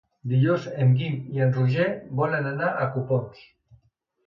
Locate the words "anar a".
2.55-2.91